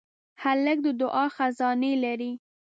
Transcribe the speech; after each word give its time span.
هلک 0.43 0.77
د 0.85 0.87
دعا 1.01 1.25
خزانې 1.35 1.93
لري. 2.03 2.31